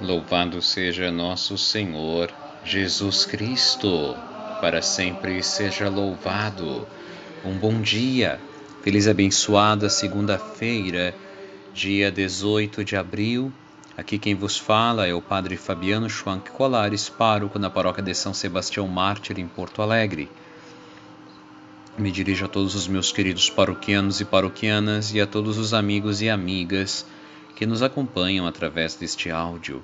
Louvado 0.00 0.62
seja 0.62 1.12
nosso 1.12 1.58
Senhor 1.58 2.32
Jesus 2.64 3.26
Cristo, 3.26 4.16
para 4.58 4.80
sempre 4.80 5.42
seja 5.42 5.90
louvado. 5.90 6.88
Um 7.44 7.58
bom 7.58 7.82
dia, 7.82 8.40
feliz 8.80 9.06
abençoada 9.06 9.90
segunda-feira, 9.90 11.14
dia 11.74 12.10
18 12.10 12.82
de 12.82 12.96
abril. 12.96 13.52
Aqui 13.94 14.18
quem 14.18 14.34
vos 14.34 14.56
fala 14.56 15.06
é 15.06 15.12
o 15.12 15.20
Padre 15.20 15.58
Fabiano 15.58 16.08
Schwank 16.08 16.50
Colares, 16.50 17.10
pároco 17.10 17.58
na 17.58 17.68
paróquia 17.68 18.02
de 18.02 18.14
São 18.14 18.32
Sebastião 18.32 18.88
Mártir, 18.88 19.38
em 19.38 19.46
Porto 19.46 19.82
Alegre. 19.82 20.30
Me 21.98 22.10
dirijo 22.10 22.46
a 22.46 22.48
todos 22.48 22.74
os 22.74 22.88
meus 22.88 23.12
queridos 23.12 23.50
paroquianos 23.50 24.18
e 24.18 24.24
paroquianas 24.24 25.12
e 25.12 25.20
a 25.20 25.26
todos 25.26 25.58
os 25.58 25.74
amigos 25.74 26.22
e 26.22 26.30
amigas 26.30 27.04
que 27.54 27.66
nos 27.66 27.82
acompanham 27.82 28.46
através 28.46 28.94
deste 28.94 29.30
áudio. 29.30 29.82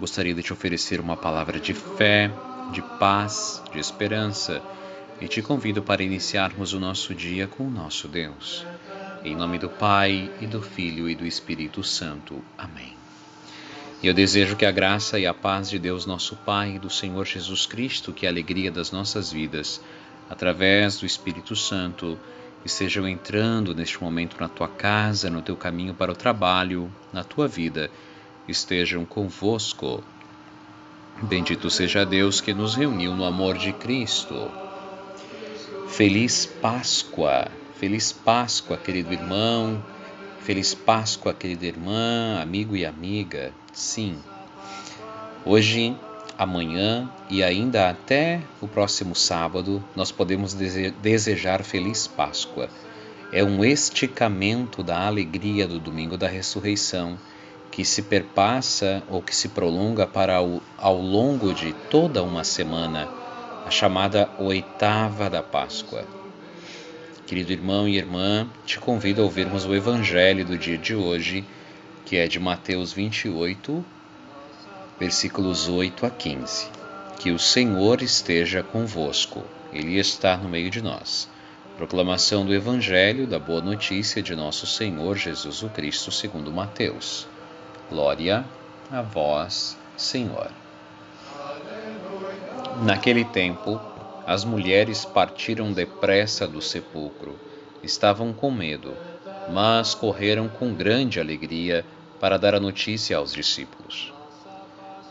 Gostaria 0.00 0.32
de 0.32 0.42
te 0.42 0.50
oferecer 0.50 0.98
uma 0.98 1.14
palavra 1.14 1.60
de 1.60 1.74
fé, 1.74 2.30
de 2.72 2.80
paz, 2.80 3.62
de 3.70 3.78
esperança 3.78 4.62
e 5.20 5.28
te 5.28 5.42
convido 5.42 5.82
para 5.82 6.02
iniciarmos 6.02 6.72
o 6.72 6.80
nosso 6.80 7.14
dia 7.14 7.46
com 7.46 7.66
o 7.66 7.70
nosso 7.70 8.08
Deus. 8.08 8.64
Em 9.22 9.36
nome 9.36 9.58
do 9.58 9.68
Pai, 9.68 10.32
e 10.40 10.46
do 10.46 10.62
Filho 10.62 11.06
e 11.06 11.14
do 11.14 11.26
Espírito 11.26 11.84
Santo. 11.84 12.42
Amém. 12.56 12.94
E 14.02 14.06
eu 14.06 14.14
desejo 14.14 14.56
que 14.56 14.64
a 14.64 14.70
graça 14.70 15.18
e 15.18 15.26
a 15.26 15.34
paz 15.34 15.68
de 15.68 15.78
Deus, 15.78 16.06
nosso 16.06 16.34
Pai, 16.34 16.76
e 16.76 16.78
do 16.78 16.88
Senhor 16.88 17.26
Jesus 17.26 17.66
Cristo, 17.66 18.10
que 18.10 18.24
é 18.24 18.30
a 18.30 18.32
alegria 18.32 18.70
das 18.70 18.90
nossas 18.90 19.30
vidas, 19.30 19.82
através 20.30 20.98
do 20.98 21.04
Espírito 21.04 21.54
Santo, 21.54 22.18
estejam 22.64 23.06
entrando 23.06 23.74
neste 23.74 24.02
momento 24.02 24.40
na 24.40 24.48
tua 24.48 24.68
casa, 24.68 25.28
no 25.28 25.42
teu 25.42 25.58
caminho 25.58 25.92
para 25.92 26.10
o 26.10 26.16
trabalho, 26.16 26.90
na 27.12 27.22
tua 27.22 27.46
vida 27.46 27.90
estejam 28.50 29.04
convosco. 29.04 30.02
Bendito 31.22 31.70
seja 31.70 32.04
Deus 32.04 32.40
que 32.40 32.54
nos 32.54 32.74
reuniu 32.74 33.14
no 33.14 33.24
amor 33.24 33.58
de 33.58 33.72
Cristo. 33.72 34.50
Feliz 35.88 36.46
Páscoa, 36.46 37.48
feliz 37.78 38.12
Páscoa, 38.12 38.76
querido 38.76 39.12
irmão, 39.12 39.82
feliz 40.40 40.72
Páscoa, 40.72 41.34
querida 41.34 41.66
irmã, 41.66 42.40
amigo 42.40 42.76
e 42.76 42.86
amiga. 42.86 43.52
Sim, 43.72 44.18
hoje, 45.44 45.96
amanhã 46.38 47.10
e 47.28 47.42
ainda 47.42 47.90
até 47.90 48.40
o 48.60 48.66
próximo 48.66 49.14
sábado, 49.14 49.84
nós 49.94 50.10
podemos 50.10 50.54
desejar 50.54 51.62
feliz 51.62 52.06
Páscoa. 52.06 52.68
É 53.32 53.44
um 53.44 53.64
esticamento 53.64 54.82
da 54.82 55.06
alegria 55.06 55.68
do 55.68 55.78
domingo 55.78 56.16
da 56.16 56.26
ressurreição 56.26 57.18
que 57.70 57.84
se 57.84 58.02
perpassa 58.02 59.02
ou 59.08 59.22
que 59.22 59.34
se 59.34 59.48
prolonga 59.48 60.06
para 60.06 60.42
o, 60.42 60.60
ao 60.76 61.00
longo 61.00 61.54
de 61.54 61.72
toda 61.88 62.22
uma 62.22 62.42
semana, 62.42 63.08
a 63.64 63.70
chamada 63.70 64.28
oitava 64.38 65.30
da 65.30 65.42
Páscoa. 65.42 66.04
Querido 67.26 67.52
irmão 67.52 67.86
e 67.86 67.96
irmã, 67.96 68.48
te 68.66 68.80
convido 68.80 69.20
a 69.20 69.24
ouvirmos 69.24 69.64
o 69.64 69.74
Evangelho 69.74 70.44
do 70.44 70.58
dia 70.58 70.76
de 70.76 70.96
hoje, 70.96 71.44
que 72.04 72.16
é 72.16 72.26
de 72.26 72.40
Mateus 72.40 72.92
28, 72.92 73.84
versículos 74.98 75.68
8 75.68 76.06
a 76.06 76.10
15. 76.10 76.66
Que 77.20 77.30
o 77.30 77.38
Senhor 77.38 78.02
esteja 78.02 78.64
convosco, 78.64 79.44
Ele 79.72 79.96
está 79.96 80.36
no 80.36 80.48
meio 80.48 80.70
de 80.70 80.82
nós. 80.82 81.28
Proclamação 81.76 82.44
do 82.44 82.52
Evangelho 82.52 83.28
da 83.28 83.38
Boa 83.38 83.62
Notícia 83.62 84.20
de 84.20 84.34
Nosso 84.34 84.66
Senhor 84.66 85.16
Jesus 85.16 85.64
Cristo, 85.72 86.10
segundo 86.10 86.50
Mateus. 86.50 87.28
Glória 87.90 88.44
a 88.88 89.02
vós, 89.02 89.76
Senhor. 89.96 90.48
Naquele 92.84 93.24
tempo, 93.24 93.80
as 94.24 94.44
mulheres 94.44 95.04
partiram 95.04 95.72
depressa 95.72 96.46
do 96.46 96.62
sepulcro. 96.62 97.36
Estavam 97.82 98.32
com 98.32 98.48
medo, 98.48 98.94
mas 99.52 99.92
correram 99.92 100.48
com 100.48 100.72
grande 100.72 101.18
alegria 101.18 101.84
para 102.20 102.38
dar 102.38 102.54
a 102.54 102.60
notícia 102.60 103.16
aos 103.16 103.32
discípulos. 103.32 104.14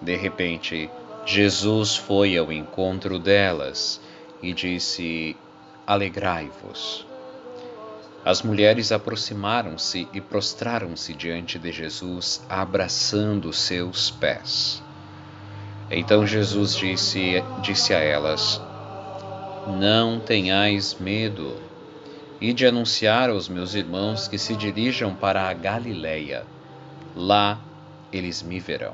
De 0.02 0.16
repente, 0.16 0.90
Jesus 1.26 1.98
foi 1.98 2.38
ao 2.38 2.50
encontro 2.50 3.20
delas 3.20 4.00
e 4.42 4.54
disse: 4.54 5.36
Alegrai-vos. 5.86 7.09
As 8.26 8.42
mulheres 8.42 8.92
aproximaram-se 8.92 10.08
e 10.14 10.20
prostraram-se 10.20 11.14
diante 11.14 11.58
de 11.58 11.72
Jesus, 11.72 12.44
abraçando 12.50 13.54
seus 13.54 14.12
pés. 14.12 14.84
Então 15.90 16.28
Jesus 16.28 16.76
disse, 16.76 17.42
disse 17.62 17.94
a 17.94 18.00
elas: 18.00 18.62
Não 19.80 20.20
tenhais 20.20 20.98
medo, 21.00 21.56
e 22.42 22.52
de 22.52 22.66
anunciar 22.66 23.30
aos 23.30 23.48
meus 23.48 23.74
irmãos 23.74 24.28
que 24.28 24.38
se 24.38 24.56
dirijam 24.56 25.16
para 25.16 25.50
a 25.50 25.54
Galileia. 25.54 26.46
Lá 27.16 27.60
eles 28.12 28.44
me 28.44 28.60
verão. 28.60 28.94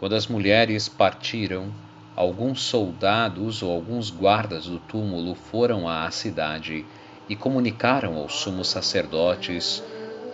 Quando 0.00 0.14
as 0.14 0.26
mulheres 0.26 0.88
partiram, 0.88 1.72
alguns 2.16 2.62
soldados 2.62 3.62
ou 3.62 3.70
alguns 3.70 4.10
guardas 4.10 4.66
do 4.66 4.78
túmulo 4.80 5.34
foram 5.34 5.88
à 5.88 6.10
cidade 6.10 6.84
e 7.30 7.36
comunicaram 7.36 8.16
aos 8.16 8.34
sumos 8.40 8.66
sacerdotes 8.66 9.80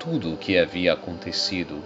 tudo 0.01 0.33
o 0.33 0.37
que 0.39 0.57
havia 0.57 0.95
acontecido. 0.95 1.83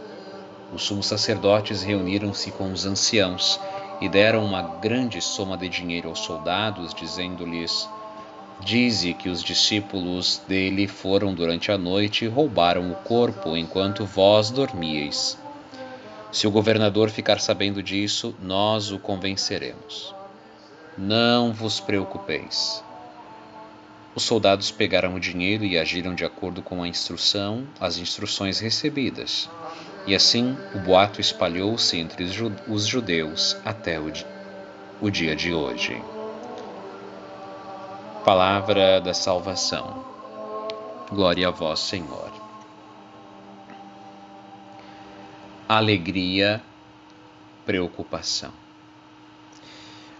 Os 0.72 0.84
sumos 0.84 1.06
sacerdotes 1.06 1.82
reuniram-se 1.82 2.52
com 2.52 2.72
os 2.72 2.86
anciãos 2.86 3.58
e 4.00 4.08
deram 4.08 4.44
uma 4.44 4.62
grande 4.62 5.20
soma 5.20 5.56
de 5.56 5.68
dinheiro 5.68 6.08
aos 6.08 6.20
soldados, 6.20 6.94
dizendo-lhes: 6.94 7.88
Dize 8.60 9.12
que 9.12 9.28
os 9.28 9.42
discípulos 9.42 10.40
dele 10.46 10.86
foram 10.86 11.34
durante 11.34 11.72
a 11.72 11.76
noite 11.76 12.24
e 12.24 12.28
roubaram 12.28 12.92
o 12.92 12.94
corpo 12.94 13.56
enquanto 13.56 14.06
vós 14.06 14.48
dormíeis. 14.50 15.36
Se 16.30 16.46
o 16.46 16.52
governador 16.52 17.10
ficar 17.10 17.40
sabendo 17.40 17.82
disso, 17.82 18.32
nós 18.40 18.92
o 18.92 18.98
convenceremos. 18.98 20.14
Não 20.96 21.52
vos 21.52 21.80
preocupeis. 21.80 22.84
Os 24.14 24.24
soldados 24.24 24.72
pegaram 24.72 25.14
o 25.14 25.20
dinheiro 25.20 25.64
e 25.64 25.78
agiram 25.78 26.14
de 26.14 26.24
acordo 26.24 26.62
com 26.62 26.82
a 26.82 26.88
instrução, 26.88 27.66
as 27.78 27.96
instruções 27.96 28.58
recebidas. 28.58 29.48
E 30.06 30.14
assim 30.14 30.56
o 30.74 30.80
boato 30.80 31.20
espalhou-se 31.20 31.96
entre 31.96 32.24
os 32.24 32.86
judeus 32.86 33.56
até 33.64 34.00
o, 34.00 34.12
o 35.00 35.10
dia 35.10 35.36
de 35.36 35.52
hoje. 35.52 36.02
Palavra 38.24 39.00
da 39.00 39.14
salvação. 39.14 40.04
Glória 41.10 41.48
a 41.48 41.50
vós, 41.50 41.80
Senhor. 41.80 42.30
Alegria, 45.68 46.60
preocupação. 47.64 48.52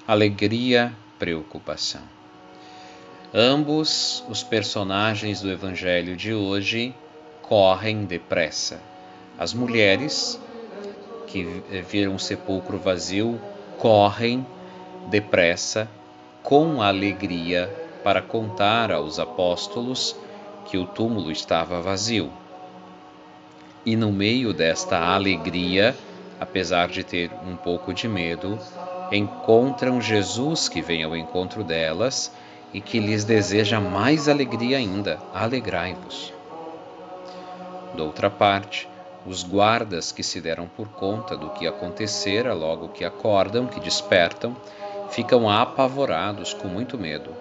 Alegria, 0.07 0.93
preocupação. 1.19 2.20
Ambos 3.33 4.25
os 4.29 4.43
personagens 4.43 5.41
do 5.41 5.53
Evangelho 5.53 6.17
de 6.17 6.35
hoje 6.35 6.93
correm 7.41 8.05
depressa. 8.05 8.81
As 9.39 9.55
mulheres 9.55 10.41
que 11.29 11.63
viram 11.89 12.17
o 12.17 12.19
sepulcro 12.19 12.77
vazio 12.77 13.41
correm 13.79 14.45
depressa 15.11 15.89
com 16.43 16.83
alegria 16.83 17.73
para 18.03 18.21
contar 18.21 18.91
aos 18.91 19.21
apóstolos 19.21 20.17
que 20.65 20.77
o 20.77 20.85
túmulo 20.85 21.31
estava 21.31 21.81
vazio. 21.81 22.33
E 23.87 23.95
no 23.95 24.11
meio 24.11 24.53
desta 24.53 24.99
alegria, 24.99 25.97
apesar 26.41 26.89
de 26.89 27.05
ter 27.05 27.31
um 27.47 27.55
pouco 27.55 27.95
de 27.95 28.09
medo, 28.09 28.59
encontram 29.13 30.01
Jesus 30.01 30.69
que 30.69 30.83
vem 30.83 31.05
ao 31.05 31.17
encontro 31.17 31.63
delas 31.63 32.33
e 32.73 32.81
que 32.81 33.01
lhes 33.01 33.25
deseja 33.25 33.81
mais 33.81 34.29
alegria 34.29 34.79
ainda: 34.79 35.19
alegrai-vos. 35.35 36.33
Doutra 37.95 38.31
parte, 38.31 38.89
os 39.27 39.43
guardas 39.43 40.13
que 40.13 40.23
se 40.23 40.41
deram 40.41 40.67
por 40.67 40.89
conta 40.89 41.37
do 41.37 41.51
que 41.51 41.67
acontecera 41.67 42.55
logo 42.55 42.89
que 42.89 43.05
acordam, 43.05 43.67
que 43.67 43.81
despertam, 43.81 44.57
ficam 45.11 45.51
apavorados 45.51 46.55
com 46.55 46.69
muito 46.69 46.97
medo. 46.97 47.35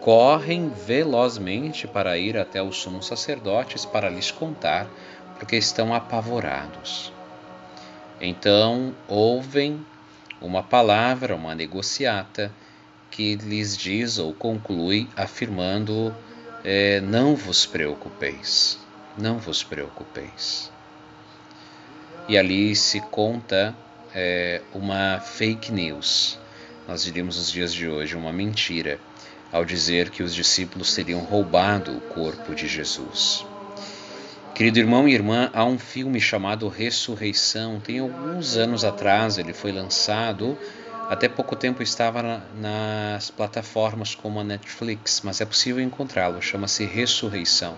Correm 0.00 0.68
velozmente 0.68 1.88
para 1.88 2.16
ir 2.16 2.36
até 2.36 2.62
os 2.62 2.76
sumos 2.76 3.06
sacerdotes 3.06 3.84
para 3.84 4.08
lhes 4.08 4.30
contar, 4.30 4.86
porque 5.38 5.56
estão 5.56 5.92
apavorados. 5.92 7.12
Então 8.20 8.94
ouvem 9.08 9.84
uma 10.40 10.62
palavra, 10.62 11.34
uma 11.34 11.54
negociata, 11.54 12.52
que 13.16 13.34
lhes 13.36 13.74
diz 13.74 14.18
ou 14.18 14.34
conclui 14.34 15.08
afirmando: 15.16 16.14
é, 16.62 17.00
Não 17.00 17.34
vos 17.34 17.64
preocupeis, 17.64 18.78
não 19.16 19.38
vos 19.38 19.64
preocupeis. 19.64 20.70
E 22.28 22.36
ali 22.36 22.76
se 22.76 23.00
conta 23.00 23.74
é, 24.14 24.60
uma 24.74 25.18
fake 25.18 25.72
news, 25.72 26.38
nós 26.86 27.04
diríamos 27.04 27.38
nos 27.38 27.50
dias 27.50 27.72
de 27.72 27.88
hoje, 27.88 28.14
uma 28.14 28.32
mentira, 28.32 29.00
ao 29.50 29.64
dizer 29.64 30.10
que 30.10 30.22
os 30.22 30.34
discípulos 30.34 30.94
teriam 30.94 31.20
roubado 31.20 31.96
o 31.96 32.00
corpo 32.00 32.54
de 32.54 32.68
Jesus. 32.68 33.46
Querido 34.54 34.78
irmão 34.78 35.08
e 35.08 35.12
irmã, 35.12 35.50
há 35.52 35.64
um 35.64 35.78
filme 35.78 36.20
chamado 36.20 36.68
Ressurreição. 36.68 37.78
Tem 37.78 37.98
alguns 37.98 38.56
anos 38.56 38.84
atrás 38.84 39.36
ele 39.36 39.52
foi 39.52 39.70
lançado. 39.70 40.56
Até 41.08 41.28
pouco 41.28 41.54
tempo 41.54 41.84
estava 41.84 42.20
na, 42.20 42.40
nas 42.54 43.30
plataformas 43.30 44.14
como 44.14 44.40
a 44.40 44.44
Netflix, 44.44 45.20
mas 45.22 45.40
é 45.40 45.44
possível 45.44 45.80
encontrá-lo. 45.80 46.42
Chama-se 46.42 46.84
Ressurreição. 46.84 47.76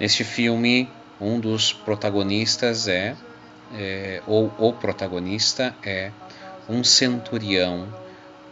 Neste 0.00 0.24
filme, 0.24 0.88
um 1.20 1.38
dos 1.38 1.72
protagonistas 1.72 2.88
é, 2.88 3.14
é, 3.74 4.22
ou 4.26 4.50
o 4.58 4.72
protagonista 4.72 5.76
é 5.82 6.10
um 6.66 6.82
centurião, 6.82 7.86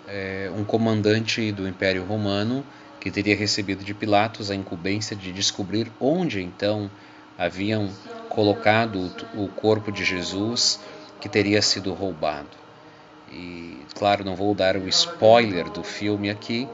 é, 0.06 0.50
um 0.54 0.64
comandante 0.64 1.50
do 1.50 1.66
Império 1.66 2.04
Romano 2.04 2.62
que 3.00 3.10
teria 3.10 3.34
recebido 3.34 3.82
de 3.82 3.94
Pilatos 3.94 4.50
a 4.50 4.54
incumbência 4.54 5.16
de 5.16 5.32
descobrir 5.32 5.90
onde 5.98 6.42
então 6.42 6.90
haviam 7.38 7.88
colocado 8.28 9.10
o 9.34 9.48
corpo 9.48 9.90
de 9.90 10.04
Jesus 10.04 10.78
que 11.20 11.28
teria 11.28 11.62
sido 11.62 11.92
roubado. 11.94 12.61
E, 13.32 13.78
claro, 13.94 14.24
não 14.24 14.36
vou 14.36 14.54
dar 14.54 14.76
o 14.76 14.86
spoiler 14.88 15.70
do 15.70 15.82
filme 15.82 16.30
aqui, 16.30 16.68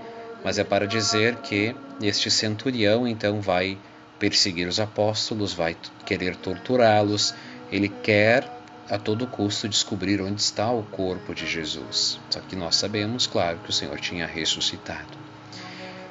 mas 0.44 0.58
é 0.58 0.64
para 0.64 0.87
dizer 0.87 1.37
que 1.37 1.75
este 2.02 2.31
centurião 2.31 3.06
então 3.06 3.40
vai 3.40 3.78
perseguir 4.19 4.66
os 4.66 4.81
apóstolos, 4.81 5.52
vai 5.52 5.76
querer 6.05 6.34
torturá-los, 6.37 7.34
ele 7.70 7.88
quer 7.88 8.50
a 8.90 8.99
todo 8.99 9.26
custo 9.26 9.69
descobrir 9.69 10.20
onde 10.20 10.40
está 10.40 10.70
o 10.70 10.82
corpo 10.82 11.34
de 11.34 11.46
Jesus. 11.46 12.19
Só 12.31 12.40
que 12.40 12.56
nós 12.56 12.76
sabemos, 12.76 13.26
claro, 13.26 13.58
que 13.58 13.70
o 13.70 13.72
Senhor 13.72 13.99
tinha 14.00 14.26
ressuscitado. 14.26 15.16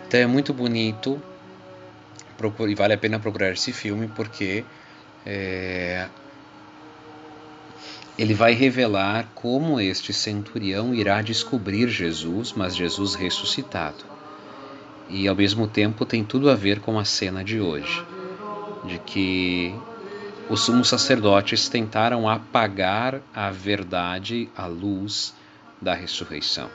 Então 0.08 0.20
é 0.20 0.28
muito 0.28 0.54
bonito 0.54 1.22
e 2.68 2.76
vale 2.76 2.94
a 2.94 2.98
pena 2.98 3.20
procurar 3.20 3.52
esse 3.52 3.74
filme 3.74 4.08
porque 4.08 4.64
é, 5.26 6.08
ele 8.18 8.34
vai 8.34 8.54
revelar 8.54 9.30
como 9.36 9.80
este 9.80 10.12
centurião 10.12 10.94
irá 10.94 11.22
descobrir 11.22 11.88
Jesus, 11.88 12.54
mas 12.56 12.76
Jesus 12.76 13.14
ressuscitado. 13.14 14.04
E 15.08 15.28
ao 15.28 15.36
mesmo 15.36 15.68
tempo 15.68 16.06
tem 16.06 16.24
tudo 16.24 16.50
a 16.50 16.56
ver 16.56 16.80
com 16.80 16.98
a 16.98 17.06
cena 17.06 17.44
de 17.44 17.60
hoje, 17.60 18.04
de 18.86 18.98
que 19.00 19.74
os 20.50 20.62
sumos 20.62 20.88
sacerdotes 20.88 21.70
tentaram 21.70 22.28
apagar 22.28 23.22
a 23.34 23.52
verdade, 23.52 24.50
a 24.56 24.66
luz 24.66 25.34
da 25.82 25.94
ressurreição. 25.94 26.70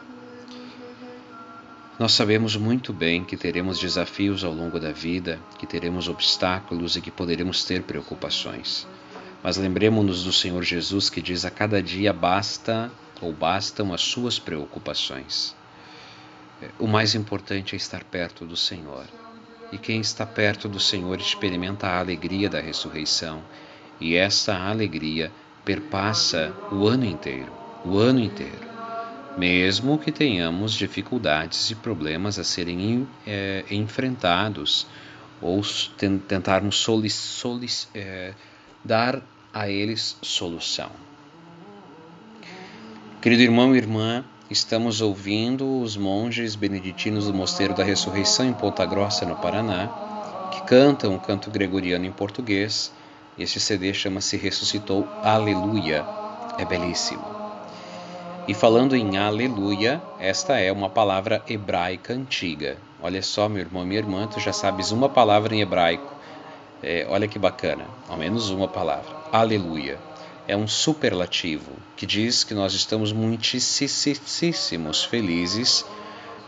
Nós 1.98 2.12
sabemos 2.12 2.56
muito 2.56 2.92
bem 2.92 3.24
que 3.24 3.36
teremos 3.36 3.78
desafios 3.78 4.44
ao 4.44 4.52
longo 4.52 4.78
da 4.78 4.92
vida, 4.92 5.38
que 5.58 5.66
teremos 5.66 6.08
obstáculos 6.08 6.96
e 6.96 7.00
que 7.00 7.10
poderemos 7.10 7.64
ter 7.64 7.82
preocupações. 7.82 8.86
Mas 9.42 9.56
lembremos-nos 9.56 10.24
do 10.24 10.32
Senhor 10.32 10.62
Jesus 10.62 11.10
que 11.10 11.20
diz 11.20 11.44
a 11.44 11.50
cada 11.50 11.82
dia 11.82 12.12
basta 12.12 12.90
ou 13.20 13.32
bastam 13.32 13.92
as 13.92 14.00
suas 14.00 14.38
preocupações. 14.38 15.54
O 16.78 16.86
mais 16.86 17.14
importante 17.14 17.74
é 17.74 17.76
estar 17.76 18.04
perto 18.04 18.44
do 18.44 18.56
Senhor. 18.56 19.04
E 19.72 19.78
quem 19.78 20.00
está 20.00 20.24
perto 20.24 20.68
do 20.68 20.78
Senhor 20.78 21.18
experimenta 21.18 21.86
a 21.88 21.98
alegria 21.98 22.48
da 22.48 22.60
ressurreição, 22.60 23.42
e 24.00 24.14
esta 24.14 24.56
alegria 24.56 25.32
perpassa 25.64 26.52
o 26.70 26.86
ano 26.86 27.04
inteiro, 27.04 27.52
o 27.84 27.98
ano 27.98 28.20
inteiro 28.20 28.72
mesmo 29.36 29.98
que 29.98 30.12
tenhamos 30.12 30.74
dificuldades 30.74 31.70
e 31.70 31.74
problemas 31.74 32.38
a 32.38 32.44
serem 32.44 33.08
é, 33.26 33.64
enfrentados 33.70 34.86
ou 35.40 35.60
tentarmos 36.28 36.76
soli, 36.76 37.10
soli, 37.10 37.66
é, 37.94 38.34
dar 38.84 39.22
a 39.52 39.68
eles 39.68 40.16
solução. 40.22 40.90
Querido 43.20 43.42
irmão 43.42 43.74
e 43.74 43.78
irmã, 43.78 44.24
estamos 44.50 45.00
ouvindo 45.00 45.80
os 45.80 45.96
monges 45.96 46.56
beneditinos 46.56 47.26
do 47.26 47.34
Mosteiro 47.34 47.74
da 47.74 47.84
Ressurreição 47.84 48.46
em 48.46 48.52
Ponta 48.52 48.84
Grossa, 48.84 49.24
no 49.24 49.36
Paraná, 49.36 49.88
que 50.50 50.62
cantam 50.62 51.14
o 51.14 51.20
canto 51.20 51.50
gregoriano 51.50 52.04
em 52.04 52.12
português. 52.12 52.92
Este 53.38 53.60
CD 53.60 53.94
chama-se 53.94 54.36
Ressuscitou 54.36 55.08
Aleluia. 55.22 56.04
É 56.58 56.64
belíssimo. 56.64 57.24
E 58.48 58.54
falando 58.54 58.96
em 58.96 59.16
aleluia, 59.16 60.02
esta 60.18 60.58
é 60.58 60.72
uma 60.72 60.90
palavra 60.90 61.44
hebraica 61.48 62.12
antiga. 62.12 62.76
Olha 63.00 63.22
só, 63.22 63.48
meu 63.48 63.60
irmão, 63.60 63.86
minha 63.86 64.00
irmã, 64.00 64.26
tu 64.26 64.40
já 64.40 64.52
sabes 64.52 64.90
uma 64.90 65.08
palavra 65.08 65.54
em 65.54 65.60
hebraico. 65.60 66.12
É, 66.82 67.06
olha 67.08 67.28
que 67.28 67.38
bacana, 67.38 67.86
ao 68.08 68.16
menos 68.16 68.50
uma 68.50 68.66
palavra. 68.66 69.14
Aleluia. 69.30 69.98
É 70.48 70.56
um 70.56 70.66
superlativo 70.66 71.70
que 71.96 72.04
diz 72.04 72.42
que 72.42 72.54
nós 72.54 72.74
estamos 72.74 73.12
muitíssimos 73.12 75.04
felizes 75.04 75.84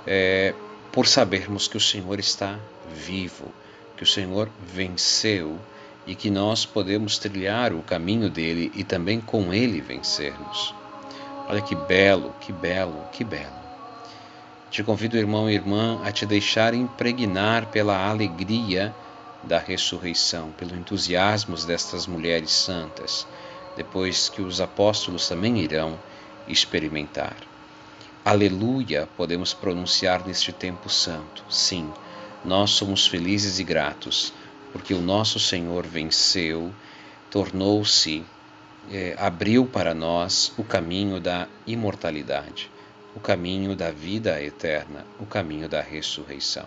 é, 0.04 0.52
por 0.90 1.06
sabermos 1.06 1.68
que 1.68 1.76
o 1.76 1.80
Senhor 1.80 2.18
está 2.18 2.58
vivo, 2.92 3.52
que 3.96 4.02
o 4.02 4.06
Senhor 4.06 4.50
venceu 4.66 5.58
e 6.06 6.16
que 6.16 6.30
nós 6.30 6.66
podemos 6.66 7.16
trilhar 7.18 7.72
o 7.72 7.82
caminho 7.82 8.28
dele 8.28 8.72
e 8.74 8.82
também 8.82 9.20
com 9.20 9.54
ele 9.54 9.80
vencermos. 9.80 10.74
Olha 11.48 11.60
que 11.60 11.76
belo, 11.76 12.34
que 12.40 12.52
belo, 12.52 13.04
que 13.12 13.22
belo. 13.22 13.64
Te 14.70 14.82
convido, 14.82 15.16
irmão 15.16 15.48
e 15.48 15.54
irmã, 15.54 16.00
a 16.04 16.10
te 16.10 16.26
deixar 16.26 16.74
impregnar 16.74 17.66
pela 17.66 18.08
alegria 18.08 18.92
da 19.46 19.58
ressurreição, 19.58 20.52
pelo 20.52 20.76
entusiasmo 20.76 21.56
destas 21.56 22.06
mulheres 22.06 22.50
santas, 22.50 23.26
depois 23.76 24.28
que 24.28 24.42
os 24.42 24.60
apóstolos 24.60 25.28
também 25.28 25.58
irão 25.58 25.98
experimentar. 26.48 27.36
Aleluia, 28.24 29.08
podemos 29.16 29.52
pronunciar 29.52 30.26
neste 30.26 30.52
tempo 30.52 30.88
santo. 30.88 31.44
Sim, 31.48 31.92
nós 32.44 32.70
somos 32.70 33.06
felizes 33.06 33.58
e 33.58 33.64
gratos, 33.64 34.32
porque 34.72 34.94
o 34.94 35.00
nosso 35.00 35.38
Senhor 35.38 35.86
venceu, 35.86 36.72
tornou-se 37.30 38.24
é, 38.90 39.14
abriu 39.18 39.66
para 39.66 39.94
nós 39.94 40.52
o 40.58 40.64
caminho 40.64 41.20
da 41.20 41.48
imortalidade, 41.66 42.70
o 43.14 43.20
caminho 43.20 43.74
da 43.74 43.90
vida 43.90 44.42
eterna, 44.42 45.06
o 45.18 45.26
caminho 45.26 45.68
da 45.68 45.80
ressurreição. 45.80 46.66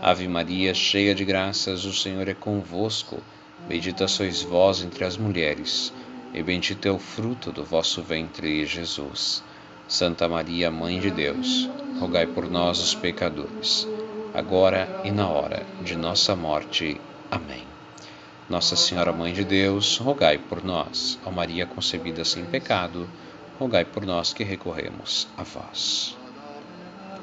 Ave 0.00 0.28
Maria, 0.28 0.72
cheia 0.72 1.12
de 1.12 1.24
graças, 1.24 1.84
o 1.84 1.92
Senhor 1.92 2.28
é 2.28 2.34
convosco. 2.34 3.20
Bendita 3.66 4.06
sois 4.06 4.42
vós 4.42 4.80
entre 4.80 5.04
as 5.04 5.16
mulheres, 5.16 5.92
e 6.32 6.40
bendito 6.40 6.86
é 6.86 6.90
o 6.90 7.00
fruto 7.00 7.50
do 7.50 7.64
vosso 7.64 8.00
ventre, 8.00 8.64
Jesus. 8.64 9.42
Santa 9.88 10.28
Maria, 10.28 10.70
Mãe 10.70 11.00
de 11.00 11.10
Deus, 11.10 11.68
rogai 11.98 12.28
por 12.28 12.48
nós, 12.48 12.78
os 12.78 12.94
pecadores, 12.94 13.88
agora 14.32 14.88
e 15.02 15.10
na 15.10 15.26
hora 15.26 15.66
de 15.82 15.96
nossa 15.96 16.36
morte. 16.36 17.00
Amém. 17.28 17.64
Nossa 18.48 18.76
Senhora 18.76 19.12
Mãe 19.12 19.32
de 19.32 19.44
Deus, 19.44 19.96
rogai 19.98 20.38
por 20.38 20.64
nós. 20.64 21.18
Ó 21.26 21.30
Maria 21.32 21.66
concebida 21.66 22.24
sem 22.24 22.44
pecado, 22.44 23.08
rogai 23.58 23.84
por 23.84 24.06
nós 24.06 24.32
que 24.32 24.44
recorremos 24.44 25.26
a 25.36 25.42
vós. 25.42 26.16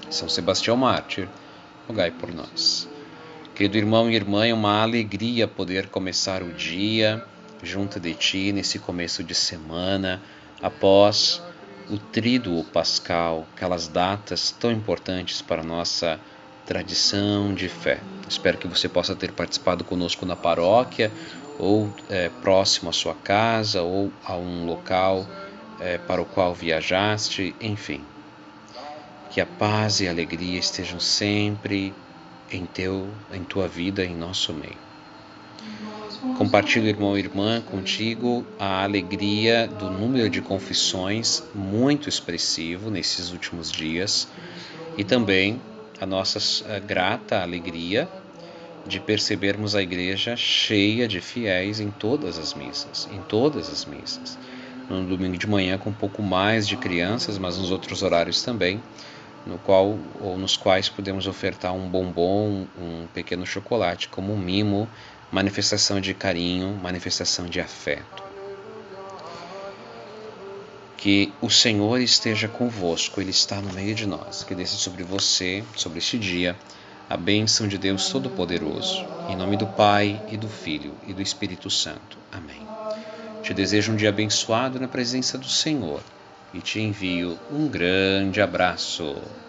São 0.09 0.27
Sebastião 0.27 0.75
Mártir, 0.75 1.29
rogai 1.87 2.11
por 2.11 2.33
nós. 2.33 2.89
Querido 3.53 3.77
irmão 3.77 4.09
e 4.09 4.15
irmã, 4.15 4.45
é 4.45 4.53
uma 4.53 4.81
alegria 4.81 5.47
poder 5.47 5.87
começar 5.87 6.43
o 6.43 6.51
dia 6.51 7.23
junto 7.63 7.99
de 7.99 8.13
ti 8.13 8.51
nesse 8.51 8.79
começo 8.79 9.23
de 9.23 9.33
semana, 9.33 10.21
após 10.61 11.41
o 11.89 11.97
tríduo 11.97 12.63
pascal, 12.65 13.47
aquelas 13.55 13.87
datas 13.87 14.51
tão 14.51 14.71
importantes 14.71 15.41
para 15.41 15.61
a 15.61 15.65
nossa 15.65 16.19
tradição 16.65 17.53
de 17.53 17.69
fé. 17.69 17.99
Espero 18.27 18.57
que 18.57 18.67
você 18.67 18.89
possa 18.89 19.15
ter 19.15 19.31
participado 19.31 19.83
conosco 19.83 20.25
na 20.25 20.35
paróquia 20.35 21.11
ou 21.59 21.89
é, 22.09 22.29
próximo 22.41 22.89
à 22.89 22.93
sua 22.93 23.13
casa 23.15 23.81
ou 23.81 24.11
a 24.25 24.35
um 24.35 24.65
local 24.65 25.25
é, 25.79 25.97
para 25.97 26.21
o 26.21 26.25
qual 26.25 26.53
viajaste, 26.53 27.55
enfim. 27.61 28.03
Que 29.35 29.41
a 29.41 29.45
paz 29.45 29.99
e 29.99 30.07
a 30.07 30.11
alegria 30.11 30.57
estejam 30.57 30.97
sempre 30.97 31.93
em 32.49 32.65
teu, 32.65 33.09
em 33.33 33.43
tua 33.43 33.67
vida, 33.67 34.01
em 34.01 34.15
nosso 34.15 34.53
meio. 34.53 34.77
Compartilho, 36.37 36.87
irmão 36.87 37.17
e 37.17 37.19
irmã, 37.19 37.59
contigo 37.59 38.45
a 38.57 38.81
alegria 38.81 39.67
do 39.67 39.89
número 39.89 40.29
de 40.29 40.39
confissões 40.39 41.43
muito 41.53 42.07
expressivo 42.07 42.89
nesses 42.89 43.33
últimos 43.33 43.69
dias 43.69 44.29
e 44.97 45.03
também 45.03 45.59
a 45.99 46.05
nossa 46.05 46.39
eh, 46.69 46.79
grata 46.79 47.41
alegria 47.41 48.07
de 48.87 49.01
percebermos 49.01 49.75
a 49.75 49.81
igreja 49.81 50.37
cheia 50.37 51.09
de 51.09 51.19
fiéis 51.19 51.81
em 51.81 51.91
todas 51.91 52.39
as 52.39 52.53
missas, 52.53 53.05
em 53.11 53.19
todas 53.23 53.67
as 53.67 53.83
missas. 53.83 54.37
No 54.89 55.03
domingo 55.03 55.37
de 55.37 55.47
manhã 55.47 55.77
com 55.77 55.89
um 55.89 55.93
pouco 55.93 56.23
mais 56.23 56.65
de 56.65 56.77
crianças, 56.77 57.37
mas 57.37 57.57
nos 57.57 57.69
outros 57.69 58.01
horários 58.01 58.41
também, 58.41 58.81
no 59.45 59.57
qual 59.59 59.97
ou 60.19 60.37
nos 60.37 60.57
quais 60.57 60.89
podemos 60.89 61.27
ofertar 61.27 61.73
um 61.73 61.87
bombom, 61.87 62.65
um 62.77 63.07
pequeno 63.13 63.45
chocolate 63.45 64.07
como 64.09 64.33
um 64.33 64.37
mimo, 64.37 64.89
manifestação 65.31 66.01
de 66.01 66.13
carinho, 66.13 66.79
manifestação 66.81 67.45
de 67.45 67.59
afeto. 67.59 68.23
Que 70.97 71.31
o 71.39 71.49
Senhor 71.49 71.99
esteja 71.99 72.47
convosco, 72.47 73.21
Ele 73.21 73.29
está 73.29 73.61
no 73.61 73.71
meio 73.73 73.93
de 73.93 74.07
nós. 74.07 74.43
Que 74.43 74.55
desça 74.55 74.75
sobre 74.75 75.03
você, 75.03 75.63
sobre 75.75 75.99
este 75.99 76.17
dia, 76.17 76.55
a 77.07 77.15
bênção 77.15 77.67
de 77.67 77.77
Deus 77.77 78.09
Todo-Poderoso. 78.09 79.05
Em 79.29 79.35
nome 79.35 79.55
do 79.55 79.67
Pai, 79.67 80.19
e 80.31 80.37
do 80.37 80.47
Filho, 80.47 80.95
e 81.05 81.13
do 81.13 81.21
Espírito 81.21 81.69
Santo. 81.69 82.17
Amém. 82.31 82.65
Te 83.43 83.53
desejo 83.53 83.91
um 83.91 83.95
dia 83.95 84.09
abençoado 84.09 84.79
na 84.79 84.87
presença 84.87 85.37
do 85.37 85.47
Senhor 85.47 86.01
e 86.55 86.61
te 86.61 86.79
envio 86.79 87.37
um 87.51 87.67
grande 87.67 88.41
abraço. 88.41 89.44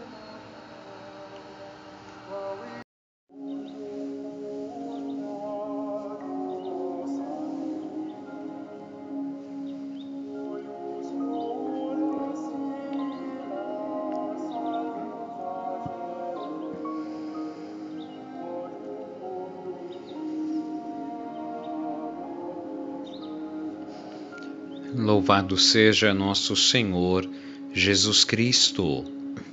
Louvado 25.07 25.57
seja 25.57 26.13
nosso 26.13 26.57
Senhor 26.57 27.31
Jesus 27.73 28.25
Cristo, 28.25 29.05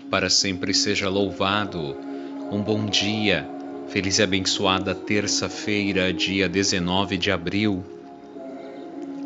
para 0.10 0.28
sempre 0.28 0.74
seja 0.74 1.08
louvado. 1.10 1.96
Um 2.52 2.60
bom 2.60 2.88
dia, 2.88 3.48
feliz 3.88 4.18
e 4.18 4.24
abençoada 4.24 4.96
terça-feira, 4.96 6.12
dia 6.12 6.50
19 6.50 7.20
de 7.20 7.30
abril. 7.30 7.84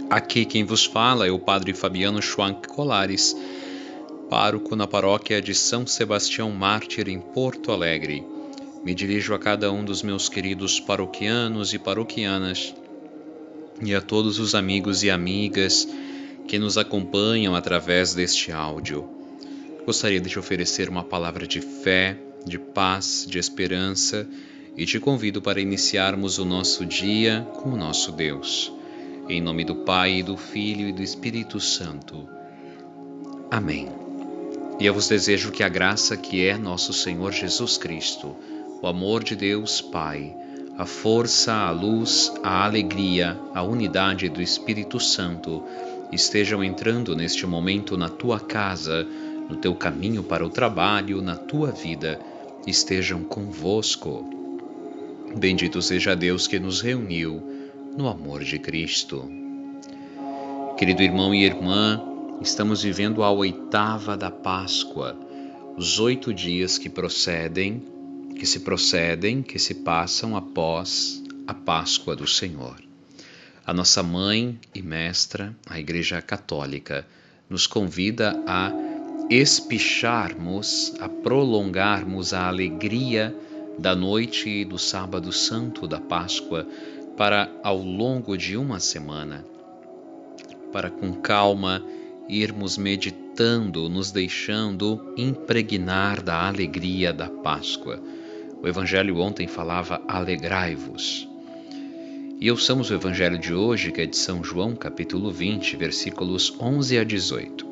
Aqui 0.09 0.43
quem 0.43 0.65
vos 0.65 0.83
fala 0.83 1.25
é 1.25 1.31
o 1.31 1.39
Padre 1.39 1.73
Fabiano 1.73 2.21
Schwank 2.21 2.67
Colares, 2.67 3.33
pároco 4.29 4.75
na 4.75 4.85
paróquia 4.85 5.41
de 5.41 5.55
São 5.55 5.87
Sebastião 5.87 6.51
Mártir, 6.51 7.07
em 7.07 7.21
Porto 7.21 7.71
Alegre. 7.71 8.21
Me 8.83 8.93
dirijo 8.93 9.33
a 9.33 9.39
cada 9.39 9.71
um 9.71 9.85
dos 9.85 10.03
meus 10.03 10.27
queridos 10.27 10.77
paroquianos 10.77 11.73
e 11.73 11.79
paroquianas 11.79 12.75
e 13.81 13.95
a 13.95 14.01
todos 14.01 14.39
os 14.39 14.53
amigos 14.53 15.03
e 15.03 15.09
amigas 15.09 15.87
que 16.47 16.57
nos 16.57 16.77
acompanham 16.77 17.53
através 17.53 18.13
deste 18.13 18.51
áudio. 18.51 19.07
Gostaria 19.85 20.19
de 20.19 20.29
te 20.29 20.39
oferecer 20.39 20.89
uma 20.89 21.03
palavra 21.03 21.45
de 21.45 21.59
fé, 21.61 22.17
de 22.45 22.57
paz, 22.57 23.25
de 23.27 23.37
esperança 23.37 24.27
e 24.75 24.85
te 24.85 24.99
convido 24.99 25.41
para 25.41 25.59
iniciarmos 25.59 26.39
o 26.39 26.45
nosso 26.45 26.85
dia 26.85 27.45
com 27.55 27.69
o 27.69 27.77
nosso 27.77 28.11
Deus. 28.11 28.71
Em 29.27 29.41
nome 29.41 29.65
do 29.65 29.75
Pai, 29.75 30.23
do 30.23 30.37
Filho 30.37 30.87
e 30.87 30.93
do 30.93 31.03
Espírito 31.03 31.59
Santo. 31.59 32.27
Amém. 33.51 33.89
E 34.79 34.85
eu 34.85 34.93
vos 34.93 35.07
desejo 35.09 35.51
que 35.51 35.63
a 35.63 35.69
graça 35.69 36.15
que 36.15 36.45
é 36.45 36.57
nosso 36.57 36.93
Senhor 36.93 37.33
Jesus 37.33 37.77
Cristo, 37.77 38.35
o 38.81 38.87
amor 38.87 39.23
de 39.23 39.35
Deus 39.35 39.81
Pai, 39.81 40.33
a 40.77 40.85
força, 40.85 41.53
a 41.53 41.71
luz, 41.71 42.31
a 42.43 42.63
alegria, 42.63 43.37
a 43.53 43.63
unidade 43.63 44.29
do 44.29 44.41
Espírito 44.41 44.99
Santo 44.99 45.63
estejam 46.11 46.63
entrando 46.63 47.15
neste 47.15 47.45
momento 47.45 47.97
na 47.97 48.09
tua 48.09 48.39
casa, 48.39 49.05
no 49.49 49.55
teu 49.57 49.75
caminho 49.75 50.23
para 50.23 50.45
o 50.45 50.49
trabalho, 50.49 51.21
na 51.21 51.35
tua 51.35 51.71
vida, 51.71 52.19
estejam 52.65 53.23
convosco. 53.23 54.29
Bendito 55.37 55.81
seja 55.81 56.15
Deus 56.15 56.47
que 56.47 56.59
nos 56.59 56.81
reuniu 56.81 57.41
no 57.97 58.07
amor 58.07 58.43
de 58.43 58.59
Cristo. 58.59 59.29
Querido 60.77 61.01
irmão 61.01 61.33
e 61.33 61.43
irmã, 61.43 62.01
estamos 62.41 62.83
vivendo 62.83 63.23
a 63.23 63.31
oitava 63.31 64.15
da 64.15 64.29
Páscoa, 64.29 65.17
os 65.75 65.99
oito 65.99 66.33
dias 66.33 66.77
que 66.77 66.89
procedem, 66.89 67.83
que 68.35 68.45
se 68.45 68.59
procedem, 68.59 69.41
que 69.41 69.57
se 69.57 69.73
passam 69.73 70.35
após 70.35 71.23
a 71.47 71.53
Páscoa 71.53 72.15
do 72.15 72.27
Senhor. 72.27 72.86
A 73.67 73.73
nossa 73.73 74.01
mãe 74.01 74.57
e 74.73 74.81
mestra, 74.81 75.53
a 75.69 75.77
Igreja 75.77 76.21
Católica, 76.21 77.05
nos 77.49 77.67
convida 77.67 78.41
a 78.47 78.71
espicharmos, 79.29 80.95
a 81.01 81.09
prolongarmos 81.09 82.33
a 82.33 82.47
alegria 82.47 83.35
da 83.77 83.93
noite 83.93 84.63
do 84.63 84.79
Sábado 84.79 85.33
Santo 85.33 85.85
da 85.85 85.99
Páscoa 85.99 86.65
para 87.17 87.51
ao 87.61 87.77
longo 87.77 88.37
de 88.37 88.55
uma 88.55 88.79
semana, 88.79 89.45
para 90.71 90.89
com 90.89 91.15
calma 91.15 91.83
irmos 92.29 92.77
meditando, 92.77 93.89
nos 93.89 94.11
deixando 94.11 95.13
impregnar 95.17 96.23
da 96.23 96.47
alegria 96.47 97.11
da 97.11 97.27
Páscoa. 97.27 98.01
O 98.63 98.65
Evangelho 98.65 99.17
ontem 99.19 99.45
falava: 99.45 100.01
alegrai-vos. 100.07 101.26
E 102.39 102.51
ouçamos 102.51 102.91
o 102.91 102.93
evangelho 102.93 103.39
de 103.39 103.51
hoje, 103.51 103.91
que 103.91 104.01
é 104.01 104.05
de 104.05 104.15
São 104.15 104.43
João, 104.43 104.75
capítulo 104.75 105.31
20, 105.31 105.75
versículos 105.75 106.53
11 106.59 106.99
a 106.99 107.03
18. 107.03 107.65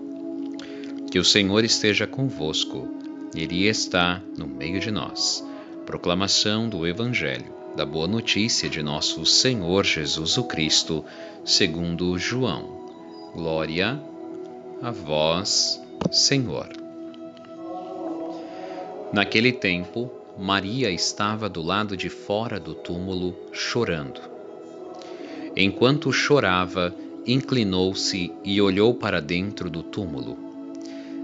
Que 1.11 1.19
o 1.19 1.23
Senhor 1.23 1.63
esteja 1.63 2.07
convosco, 2.07 2.87
Ele 3.35 3.67
está 3.67 4.23
no 4.35 4.47
meio 4.47 4.79
de 4.79 4.89
nós. 4.89 5.45
Proclamação 5.85 6.67
do 6.67 6.87
evangelho 6.87 7.53
da 7.75 7.85
boa 7.85 8.07
notícia 8.07 8.67
de 8.67 8.81
nosso 8.81 9.23
Senhor 9.23 9.85
Jesus 9.85 10.35
o 10.35 10.43
Cristo, 10.45 11.05
segundo 11.43 12.17
João. 12.17 12.89
Glória 13.35 14.01
a 14.81 14.89
vós, 14.89 15.79
Senhor. 16.11 16.69
Naquele 19.13 19.51
tempo, 19.51 20.09
Maria 20.39 20.89
estava 20.89 21.47
do 21.47 21.61
lado 21.61 21.95
de 21.95 22.09
fora 22.09 22.59
do 22.59 22.73
túmulo, 22.73 23.35
chorando. 23.51 24.34
Enquanto 25.55 26.11
chorava, 26.11 26.93
inclinou-se 27.25 28.31
e 28.43 28.61
olhou 28.61 28.93
para 28.93 29.21
dentro 29.21 29.69
do 29.69 29.81
túmulo. 29.81 30.37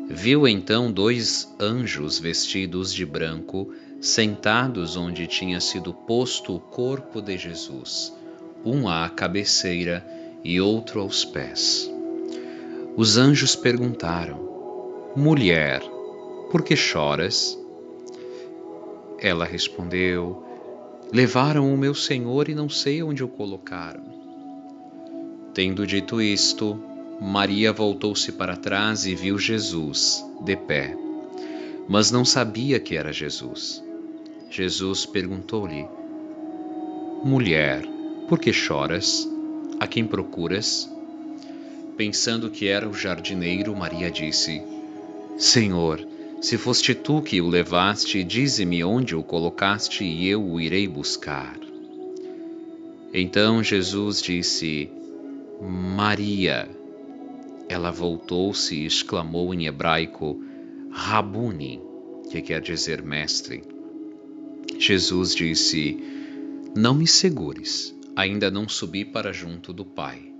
Viu 0.07 0.47
então 0.47 0.91
dois 0.91 1.53
anjos 1.59 2.17
vestidos 2.17 2.93
de 2.93 3.05
branco, 3.05 3.73
sentados 3.99 4.95
onde 4.95 5.27
tinha 5.27 5.59
sido 5.59 5.93
posto 5.93 6.55
o 6.55 6.59
corpo 6.59 7.21
de 7.21 7.37
Jesus, 7.37 8.13
um 8.65 8.87
à 8.87 9.09
cabeceira 9.09 10.05
e 10.43 10.61
outro 10.61 11.01
aos 11.01 11.25
pés. 11.25 11.91
Os 12.95 13.17
anjos 13.17 13.55
perguntaram: 13.55 15.11
Mulher, 15.15 15.81
por 16.49 16.63
que 16.63 16.75
choras? 16.75 17.57
Ela 19.19 19.45
respondeu: 19.45 20.43
Levaram 21.13 21.73
o 21.73 21.77
meu 21.77 21.93
senhor 21.93 22.47
e 22.47 22.55
não 22.55 22.69
sei 22.69 23.03
onde 23.03 23.23
o 23.23 23.27
colocaram. 23.27 24.20
Tendo 25.53 25.85
dito 25.85 26.21
isto, 26.21 26.81
Maria 27.19 27.71
voltou-se 27.71 28.31
para 28.31 28.55
trás 28.55 29.05
e 29.05 29.13
viu 29.15 29.37
Jesus, 29.37 30.23
de 30.43 30.55
pé, 30.55 30.97
mas 31.87 32.11
não 32.11 32.23
sabia 32.23 32.79
que 32.79 32.95
era 32.95 33.11
Jesus. 33.11 33.83
Jesus 34.49 35.05
perguntou-lhe: 35.05 35.85
Mulher, 37.23 37.85
por 38.27 38.39
que 38.39 38.51
choras? 38.51 39.29
A 39.79 39.87
quem 39.87 40.05
procuras? 40.05 40.89
pensando 42.01 42.49
que 42.49 42.67
era 42.67 42.89
o 42.89 42.95
jardineiro, 42.95 43.75
Maria 43.75 44.09
disse: 44.09 44.59
Senhor, 45.37 46.03
se 46.41 46.57
foste 46.57 46.95
tu 46.95 47.21
que 47.21 47.39
o 47.39 47.47
levaste, 47.47 48.23
dize-me 48.23 48.83
onde 48.83 49.15
o 49.15 49.21
colocaste 49.21 50.03
e 50.03 50.27
eu 50.27 50.43
o 50.43 50.59
irei 50.59 50.87
buscar. 50.87 51.55
Então 53.13 53.63
Jesus 53.63 54.19
disse: 54.19 54.89
Maria. 55.63 56.67
Ela 57.69 57.91
voltou-se 57.91 58.73
e 58.75 58.83
exclamou 58.83 59.53
em 59.53 59.67
hebraico: 59.67 60.43
Rabuni, 60.89 61.79
que 62.31 62.41
quer 62.41 62.61
dizer 62.61 63.03
mestre. 63.03 63.63
Jesus 64.79 65.35
disse: 65.35 65.99
Não 66.75 66.95
me 66.95 67.05
segures, 67.05 67.95
ainda 68.15 68.49
não 68.49 68.67
subi 68.67 69.05
para 69.05 69.31
junto 69.31 69.71
do 69.71 69.85
Pai. 69.85 70.33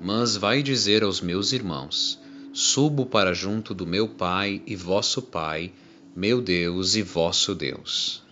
Mas 0.00 0.36
vai 0.36 0.62
dizer 0.62 1.02
aos 1.02 1.20
meus 1.20 1.52
irmãos: 1.52 2.20
Subo 2.52 3.06
para 3.06 3.34
junto 3.34 3.74
do 3.74 3.84
meu 3.84 4.06
Pai 4.06 4.62
e 4.64 4.76
vosso 4.76 5.20
Pai, 5.20 5.72
meu 6.14 6.40
Deus 6.40 6.94
e 6.94 7.02
vosso 7.02 7.56
Deus. 7.56 8.22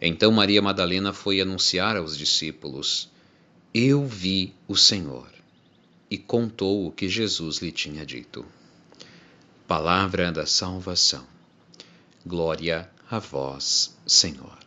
Então 0.00 0.30
Maria 0.30 0.62
Madalena 0.62 1.12
foi 1.12 1.40
anunciar 1.40 1.96
aos 1.96 2.16
discípulos: 2.16 3.10
Eu 3.74 4.06
vi 4.06 4.54
o 4.66 4.76
Senhor, 4.76 5.28
e 6.10 6.16
contou 6.16 6.86
o 6.86 6.92
que 6.92 7.08
Jesus 7.08 7.58
lhe 7.58 7.70
tinha 7.70 8.04
dito. 8.04 8.44
Palavra 9.66 10.32
da 10.32 10.46
salvação. 10.46 11.26
Glória 12.24 12.90
a 13.10 13.18
vós, 13.18 13.96
Senhor. 14.06 14.58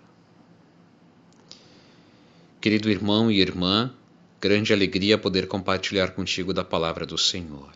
Querido 2.60 2.90
irmão 2.90 3.32
e 3.32 3.40
irmã, 3.40 3.92
grande 4.40 4.72
alegria 4.72 5.18
poder 5.18 5.48
compartilhar 5.48 6.12
contigo 6.12 6.54
da 6.54 6.64
palavra 6.64 7.06
do 7.06 7.18
Senhor. 7.18 7.72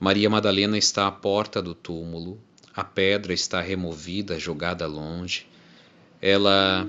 Maria 0.00 0.28
Madalena 0.28 0.76
está 0.76 1.06
à 1.06 1.12
porta 1.12 1.62
do 1.62 1.74
túmulo, 1.74 2.40
a 2.74 2.82
pedra 2.82 3.32
está 3.32 3.60
removida, 3.60 4.38
jogada 4.38 4.86
longe 4.86 5.46
ela 6.22 6.88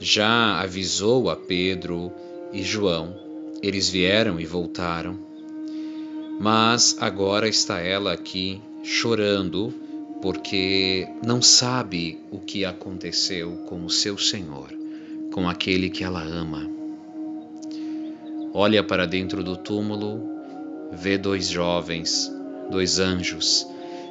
já 0.00 0.58
avisou 0.58 1.28
a 1.28 1.36
Pedro 1.36 2.10
e 2.52 2.62
João. 2.62 3.14
Eles 3.62 3.88
vieram 3.88 4.40
e 4.40 4.44
voltaram. 4.44 5.18
Mas 6.40 6.96
agora 7.00 7.48
está 7.48 7.78
ela 7.80 8.12
aqui 8.12 8.60
chorando 8.82 9.72
porque 10.20 11.08
não 11.24 11.42
sabe 11.42 12.18
o 12.30 12.38
que 12.38 12.64
aconteceu 12.64 13.56
com 13.66 13.84
o 13.84 13.90
seu 13.90 14.16
Senhor, 14.16 14.68
com 15.32 15.48
aquele 15.48 15.90
que 15.90 16.04
ela 16.04 16.22
ama. 16.22 16.70
Olha 18.54 18.84
para 18.84 19.06
dentro 19.06 19.42
do 19.42 19.56
túmulo, 19.56 20.20
vê 20.92 21.18
dois 21.18 21.48
jovens, 21.48 22.30
dois 22.70 23.00
anjos. 23.00 23.66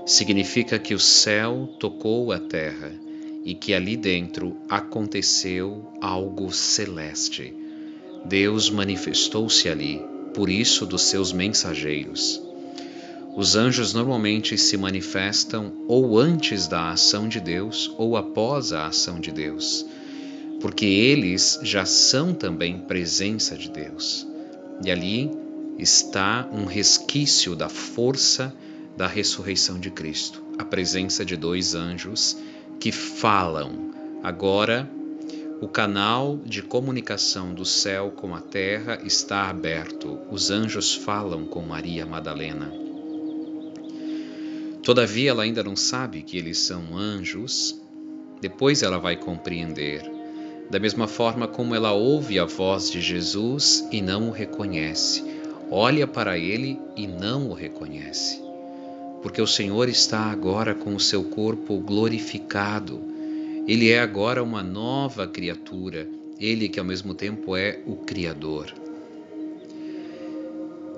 Significa 0.06 0.80
que 0.80 0.94
o 0.94 1.00
céu 1.00 1.70
tocou 1.80 2.32
a 2.32 2.40
terra 2.40 2.92
e 3.46 3.54
que 3.54 3.74
ali 3.74 3.96
dentro 3.96 4.58
aconteceu 4.68 5.94
algo 6.02 6.52
celeste. 6.52 7.61
Deus 8.26 8.70
manifestou-se 8.70 9.68
ali, 9.68 10.02
por 10.34 10.50
isso 10.50 10.86
dos 10.86 11.04
seus 11.04 11.32
mensageiros. 11.32 12.42
Os 13.36 13.56
anjos 13.56 13.94
normalmente 13.94 14.58
se 14.58 14.76
manifestam 14.76 15.74
ou 15.88 16.20
antes 16.20 16.68
da 16.68 16.92
ação 16.92 17.30
de 17.30 17.40
Deus 17.40 17.94
ou 17.98 18.18
após 18.18 18.74
a 18.74 18.88
ação 18.88 19.20
de 19.20 19.32
Deus, 19.32 19.86
porque 20.60 20.86
eles 20.86 21.60
já 21.64 21.86
são 21.86 22.34
também 22.34 22.80
presença 22.80 23.56
de 23.56 23.70
Deus. 23.70 24.28
E 24.84 24.92
ali 24.92 25.32
está 25.80 26.48
um 26.52 26.66
resquício 26.66 27.56
da 27.56 27.70
força 27.70 28.54
da 28.98 29.08
ressurreição 29.08 29.80
de 29.80 29.90
Cristo, 29.90 30.44
a 30.58 30.66
presença 30.66 31.24
de 31.24 31.38
dois 31.38 31.74
anjos 31.74 32.38
que 32.80 32.92
falam. 32.92 33.92
Agora, 34.22 34.90
o 35.62 35.68
canal 35.68 36.38
de 36.44 36.64
comunicação 36.64 37.54
do 37.54 37.64
céu 37.64 38.12
com 38.16 38.34
a 38.34 38.42
terra 38.42 39.00
está 39.06 39.48
aberto. 39.48 40.18
Os 40.32 40.50
anjos 40.50 40.96
falam 40.96 41.46
com 41.46 41.62
Maria 41.62 42.06
Madalena. 42.06 42.74
Todavia, 44.82 45.30
ela 45.30 45.44
ainda 45.44 45.64
não 45.64 45.76
sabe 45.76 46.24
que 46.24 46.36
eles 46.36 46.58
são 46.58 46.98
anjos. 46.98 47.80
Depois 48.42 48.82
ela 48.82 48.98
vai 48.98 49.16
compreender. 49.16 50.02
Da 50.72 50.80
mesma 50.80 51.08
forma 51.08 51.48
como 51.48 51.76
ela 51.76 51.92
ouve 51.92 52.40
a 52.40 52.46
voz 52.46 52.90
de 52.90 53.00
Jesus 53.00 53.88
e 53.92 54.02
não 54.02 54.30
o 54.30 54.32
reconhece, 54.32 55.24
olha 55.70 56.08
para 56.08 56.40
ele 56.40 56.80
e 56.96 57.06
não 57.06 57.50
o 57.50 57.54
reconhece 57.54 58.42
porque 59.22 59.42
o 59.42 59.48
Senhor 59.48 59.88
está 59.88 60.20
agora 60.20 60.74
com 60.74 60.96
o 60.96 61.00
seu 61.00 61.24
corpo 61.24 61.78
glorificado. 61.80 63.11
Ele 63.68 63.90
é 63.90 64.00
agora 64.00 64.44
uma 64.44 64.64
nova 64.64 65.28
criatura, 65.28 66.08
ele 66.40 66.68
que 66.68 66.80
ao 66.80 66.86
mesmo 66.86 67.14
tempo 67.14 67.56
é 67.56 67.80
o 67.86 67.96
Criador. 67.98 68.74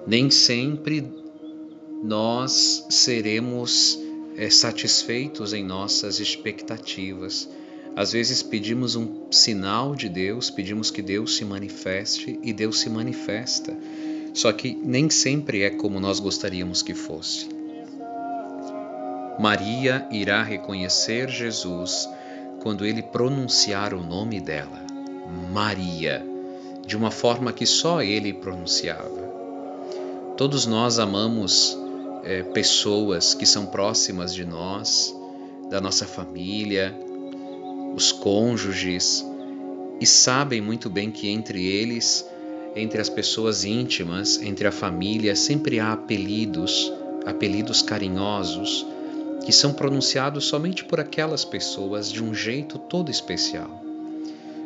Nem 0.07 0.29
sempre 0.29 1.05
nós 2.03 2.85
seremos 2.89 3.99
é, 4.37 4.49
satisfeitos 4.49 5.53
em 5.53 5.63
nossas 5.63 6.19
expectativas. 6.19 7.49
Às 7.95 8.11
vezes 8.13 8.41
pedimos 8.41 8.95
um 8.95 9.31
sinal 9.31 9.95
de 9.95 10.09
Deus, 10.09 10.49
pedimos 10.49 10.89
que 10.89 11.01
Deus 11.01 11.35
se 11.35 11.45
manifeste 11.45 12.39
e 12.41 12.51
Deus 12.51 12.79
se 12.79 12.89
manifesta. 12.89 13.77
Só 14.33 14.51
que 14.51 14.73
nem 14.73 15.09
sempre 15.09 15.61
é 15.61 15.69
como 15.69 15.99
nós 15.99 16.19
gostaríamos 16.19 16.81
que 16.81 16.93
fosse. 16.93 17.47
Maria 19.39 20.07
irá 20.11 20.43
reconhecer 20.43 21.29
Jesus 21.29 22.09
quando 22.63 22.85
ele 22.85 23.03
pronunciar 23.03 23.93
o 23.93 24.01
nome 24.01 24.39
dela, 24.39 24.81
Maria, 25.51 26.25
de 26.87 26.95
uma 26.95 27.11
forma 27.11 27.51
que 27.51 27.65
só 27.65 28.01
ele 28.01 28.33
pronunciava. 28.33 29.21
Todos 30.37 30.65
nós 30.65 30.97
amamos 30.97 31.77
é, 32.23 32.41
pessoas 32.41 33.33
que 33.33 33.45
são 33.45 33.65
próximas 33.65 34.33
de 34.33 34.45
nós, 34.45 35.13
da 35.69 35.81
nossa 35.81 36.05
família, 36.05 36.97
os 37.93 38.13
cônjuges, 38.13 39.25
e 39.99 40.05
sabem 40.05 40.61
muito 40.61 40.89
bem 40.89 41.11
que 41.11 41.29
entre 41.29 41.65
eles, 41.65 42.25
entre 42.77 43.01
as 43.01 43.09
pessoas 43.09 43.65
íntimas, 43.65 44.41
entre 44.41 44.65
a 44.65 44.71
família, 44.71 45.35
sempre 45.35 45.81
há 45.81 45.91
apelidos, 45.91 46.91
apelidos 47.25 47.81
carinhosos 47.81 48.92
que 49.43 49.51
são 49.51 49.73
pronunciados 49.73 50.45
somente 50.45 50.85
por 50.85 50.99
aquelas 50.99 51.43
pessoas 51.43 52.11
de 52.11 52.23
um 52.23 52.33
jeito 52.33 52.79
todo 52.79 53.11
especial. 53.11 53.83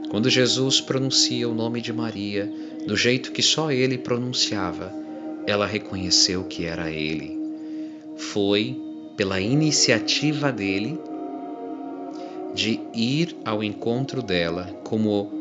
Quando 0.09 0.29
Jesus 0.29 0.79
pronuncia 0.79 1.49
o 1.49 1.53
nome 1.53 1.81
de 1.81 1.91
Maria 1.91 2.51
do 2.85 2.95
jeito 2.95 3.31
que 3.31 3.41
só 3.41 3.71
ele 3.71 3.97
pronunciava, 3.97 4.93
ela 5.45 5.65
reconheceu 5.65 6.43
que 6.43 6.65
era 6.65 6.89
ele. 6.91 7.37
Foi 8.15 8.79
pela 9.17 9.39
iniciativa 9.41 10.51
dele 10.51 10.99
de 12.53 12.79
ir 12.93 13.35
ao 13.43 13.63
encontro 13.63 14.21
dela 14.21 14.65
como 14.83 15.31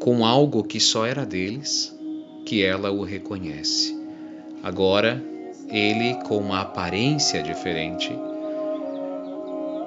com 0.00 0.24
algo 0.24 0.64
que 0.64 0.80
só 0.80 1.06
era 1.06 1.24
deles 1.24 1.96
que 2.44 2.62
ela 2.62 2.90
o 2.90 3.02
reconhece. 3.02 3.96
Agora, 4.62 5.22
ele 5.68 6.14
com 6.26 6.38
uma 6.38 6.60
aparência 6.60 7.42
diferente 7.42 8.10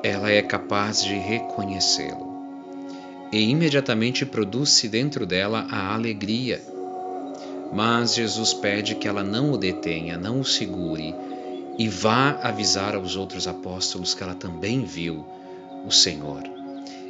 ela 0.04 0.32
é 0.32 0.42
capaz 0.42 1.04
de 1.04 1.14
reconhecê-lo. 1.14 2.32
E 3.32 3.50
imediatamente 3.50 4.26
produz-se 4.26 4.90
dentro 4.90 5.26
dela 5.26 5.68
a 5.70 5.94
alegria. 5.94 6.62
Mas 7.72 8.16
Jesus 8.16 8.54
pede 8.54 8.96
que 8.96 9.08
ela 9.08 9.24
não 9.24 9.52
o 9.52 9.58
detenha, 9.58 10.18
não 10.18 10.42
o 10.42 10.46
segure 10.46 11.16
e 11.78 11.88
vá 11.88 12.32
avisar 12.44 12.96
aos 12.96 13.16
outros 13.16 13.48
apóstolos 13.48 14.14
que 14.14 14.22
ela 14.22 14.36
também 14.36 14.84
viu 14.84 15.26
o 15.86 15.92
Senhor. 15.92 16.44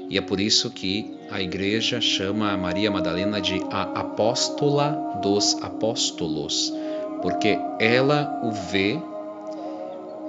E 0.09 0.17
é 0.17 0.21
por 0.21 0.39
isso 0.39 0.69
que 0.69 1.17
a 1.31 1.41
igreja 1.41 1.99
chama 2.01 2.51
a 2.51 2.57
Maria 2.57 2.91
Madalena 2.91 3.39
de 3.39 3.59
a 3.71 3.83
apóstola 3.83 5.19
dos 5.21 5.57
apóstolos, 5.61 6.71
porque 7.21 7.57
ela 7.79 8.41
o 8.43 8.51
vê 8.51 8.99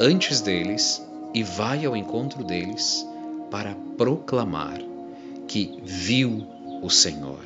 antes 0.01 0.40
deles 0.40 1.05
e 1.35 1.42
vai 1.42 1.85
ao 1.85 1.97
encontro 1.97 2.45
deles 2.45 3.07
para 3.51 3.75
proclamar 3.97 4.81
que 5.47 5.79
viu 5.85 6.47
o 6.83 6.90
Senhor. 6.90 7.40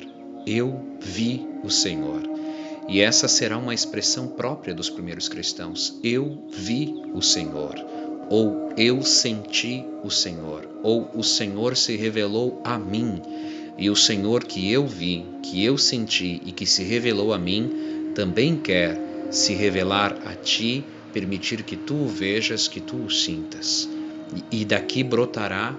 Eu 0.45 0.81
vi 0.99 1.45
o 1.63 1.69
Senhor. 1.69 2.21
E 2.87 3.01
essa 3.01 3.27
será 3.27 3.57
uma 3.57 3.73
expressão 3.73 4.27
própria 4.29 4.73
dos 4.73 4.89
primeiros 4.89 5.27
cristãos. 5.27 5.99
Eu 6.01 6.45
vi 6.49 6.93
o 7.13 7.21
Senhor, 7.21 7.75
ou 8.29 8.71
eu 8.77 9.01
senti 9.03 9.83
o 10.03 10.09
Senhor, 10.09 10.69
ou 10.83 11.09
o 11.13 11.23
Senhor 11.23 11.75
se 11.75 11.97
revelou 11.97 12.61
a 12.63 12.79
mim. 12.79 13.21
E 13.77 13.89
o 13.89 13.95
Senhor 13.95 14.45
que 14.45 14.71
eu 14.71 14.87
vi, 14.87 15.25
que 15.43 15.63
eu 15.63 15.77
senti 15.77 16.41
e 16.45 16.51
que 16.51 16.65
se 16.65 16.83
revelou 16.83 17.33
a 17.33 17.37
mim, 17.37 18.13
também 18.15 18.55
quer 18.55 18.97
se 19.29 19.53
revelar 19.53 20.17
a 20.25 20.33
ti, 20.33 20.83
permitir 21.17 21.63
que 21.63 21.75
tu 21.75 21.95
o 21.95 22.07
vejas, 22.07 22.67
que 22.67 22.79
tu 22.79 22.95
o 22.97 23.09
sintas. 23.09 23.89
E 24.51 24.63
daqui 24.63 25.03
brotará 25.03 25.73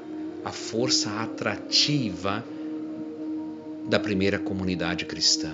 a 0.44 0.51
força 0.51 1.11
atrativa 1.20 2.44
da 3.88 4.01
primeira 4.01 4.37
comunidade 4.37 5.05
cristã, 5.05 5.53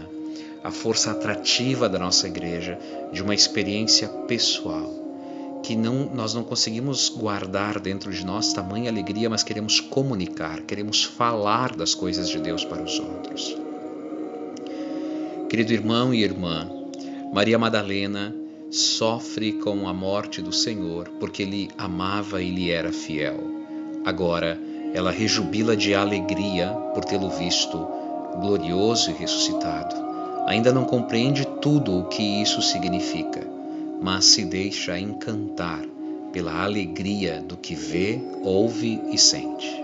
a 0.63 0.71
força 0.71 1.11
atrativa 1.11 1.87
da 1.87 1.99
nossa 1.99 2.27
igreja, 2.27 2.79
de 3.13 3.23
uma 3.23 3.35
experiência 3.35 4.09
pessoal 4.27 5.03
que 5.63 5.77
não, 5.77 6.11
nós 6.15 6.33
não 6.33 6.45
conseguimos 6.45 7.11
guardar 7.11 7.79
dentro 7.79 8.11
de 8.11 8.25
nós 8.25 8.55
tamanha 8.55 8.91
alegria, 8.91 9.29
mas 9.29 9.43
queremos 9.43 9.81
comunicar, 9.81 10.63
queremos 10.63 11.05
falar 11.05 11.77
das 11.77 11.95
coisas 11.95 12.29
de 12.29 12.39
Deus 12.39 12.65
para 12.65 12.83
os 12.83 12.99
outros. 12.99 13.57
Querido 15.49 15.73
irmão 15.73 16.13
e 16.13 16.23
irmã, 16.23 16.71
Maria 17.33 17.59
Madalena 17.59 18.44
sofre 18.75 19.53
com 19.53 19.89
a 19.89 19.93
morte 19.93 20.43
do 20.43 20.53
Senhor 20.53 21.09
porque 21.21 21.43
ele 21.43 21.71
amava 21.79 22.43
e 22.43 22.51
lhe 22.51 22.71
era 22.71 22.93
fiel. 22.93 23.39
Agora, 24.05 24.61
ela 24.93 25.11
rejubila 25.11 25.77
de 25.77 25.95
alegria 25.95 26.69
por 26.95 27.05
tê-lo 27.05 27.31
visto 27.31 27.87
glorioso 28.41 29.11
e 29.11 29.15
ressuscitado. 29.15 29.95
Ainda 30.47 30.73
não 30.73 30.85
compreende 30.85 31.47
tudo 31.61 31.99
o 31.99 32.05
que 32.09 32.23
isso 32.23 32.61
significa 32.61 33.55
mas 34.05 34.27
se 34.27 34.45
deixa 34.45 34.99
encantar 34.99 35.83
pela 36.33 36.63
alegria 36.63 37.41
do 37.41 37.57
que 37.57 37.75
vê, 37.75 38.21
ouve 38.43 39.01
e 39.11 39.17
sente. 39.17 39.84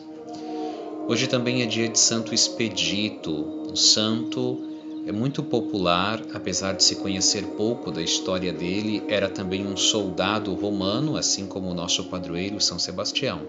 Hoje 1.07 1.27
também 1.27 1.61
é 1.61 1.65
dia 1.65 1.89
de 1.89 1.99
Santo 1.99 2.33
Expedito, 2.33 3.31
um 3.69 3.75
santo 3.75 4.71
é 5.05 5.11
muito 5.11 5.41
popular, 5.41 6.23
apesar 6.33 6.73
de 6.73 6.83
se 6.83 6.95
conhecer 6.95 7.43
pouco 7.57 7.91
da 7.91 8.01
história 8.01 8.53
dele, 8.53 9.03
era 9.07 9.27
também 9.27 9.65
um 9.65 9.75
soldado 9.75 10.53
romano, 10.53 11.17
assim 11.17 11.47
como 11.47 11.69
o 11.69 11.73
nosso 11.73 12.05
padroeiro 12.05 12.61
São 12.61 12.77
Sebastião. 12.77 13.41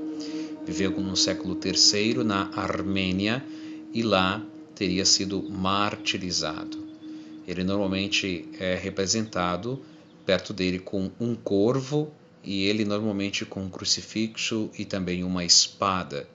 Viveu 0.64 0.90
no 0.92 1.16
século 1.16 1.58
III 1.62 2.24
na 2.24 2.50
Armênia 2.54 3.44
e 3.92 4.02
lá 4.02 4.42
teria 4.74 5.04
sido 5.04 5.42
martirizado. 5.42 6.78
Ele 7.46 7.62
normalmente 7.62 8.48
é 8.58 8.74
representado 8.74 9.80
perto 10.24 10.52
dele 10.52 10.78
com 10.78 11.10
um 11.20 11.34
corvo 11.34 12.10
e 12.42 12.64
ele 12.64 12.84
normalmente 12.84 13.44
com 13.44 13.60
um 13.60 13.68
crucifixo 13.68 14.70
e 14.78 14.84
também 14.84 15.22
uma 15.22 15.44
espada. 15.44 16.26